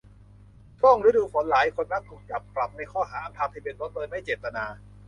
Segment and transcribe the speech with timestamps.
[0.79, 4.65] ช่วงฤดูฝนหลายคนมักถูกจับปรับในข้อหา อำพรางทะเบียนรถโดยไม่เจตนา